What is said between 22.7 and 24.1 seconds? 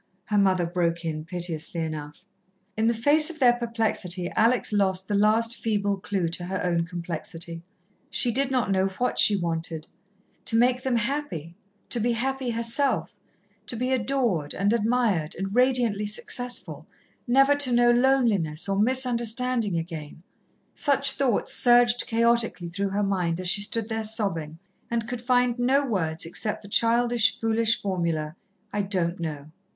her mind as she stood there